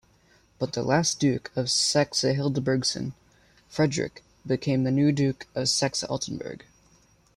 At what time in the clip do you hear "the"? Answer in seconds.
0.73-0.81, 4.83-4.89